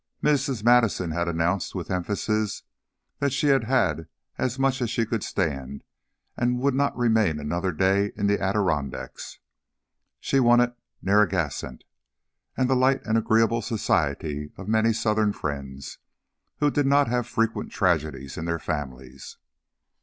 [0.23, 0.63] Mrs.
[0.63, 2.63] Madison had announced with emphasis
[3.19, 5.83] that she had had as much as she could stand
[6.35, 9.37] and would not remain another day in the Adirondacks;
[10.19, 11.83] she wanted Narragansett
[12.57, 15.99] and the light and agreeable society of many Southern friends
[16.57, 19.37] who did not have frequent tragedies in their families.